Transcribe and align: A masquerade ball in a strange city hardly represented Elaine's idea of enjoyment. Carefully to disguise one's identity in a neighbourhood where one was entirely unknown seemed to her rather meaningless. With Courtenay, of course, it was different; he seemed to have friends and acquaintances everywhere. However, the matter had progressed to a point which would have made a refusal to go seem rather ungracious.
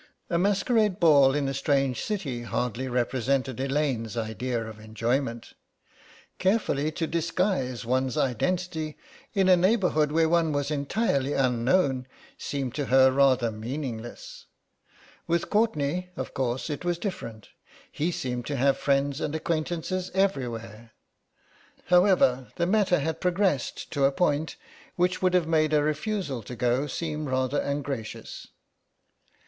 A 0.31 0.39
masquerade 0.39 0.99
ball 0.99 1.35
in 1.35 1.47
a 1.47 1.53
strange 1.53 2.01
city 2.03 2.41
hardly 2.41 2.87
represented 2.87 3.59
Elaine's 3.59 4.17
idea 4.17 4.65
of 4.67 4.79
enjoyment. 4.79 5.53
Carefully 6.39 6.91
to 6.93 7.05
disguise 7.05 7.85
one's 7.85 8.17
identity 8.17 8.97
in 9.35 9.47
a 9.47 9.55
neighbourhood 9.55 10.11
where 10.11 10.27
one 10.27 10.53
was 10.53 10.71
entirely 10.71 11.33
unknown 11.33 12.07
seemed 12.35 12.73
to 12.73 12.85
her 12.85 13.11
rather 13.11 13.51
meaningless. 13.51 14.47
With 15.27 15.51
Courtenay, 15.51 16.09
of 16.17 16.33
course, 16.33 16.71
it 16.71 16.83
was 16.83 16.97
different; 16.97 17.49
he 17.91 18.11
seemed 18.11 18.47
to 18.47 18.55
have 18.55 18.77
friends 18.79 19.21
and 19.21 19.35
acquaintances 19.35 20.09
everywhere. 20.15 20.93
However, 21.85 22.47
the 22.55 22.65
matter 22.65 22.97
had 23.01 23.21
progressed 23.21 23.91
to 23.91 24.05
a 24.05 24.11
point 24.11 24.55
which 24.95 25.21
would 25.21 25.35
have 25.35 25.45
made 25.47 25.73
a 25.73 25.83
refusal 25.83 26.41
to 26.41 26.55
go 26.55 26.87
seem 26.87 27.25
rather 27.29 27.59
ungracious. 27.59 28.47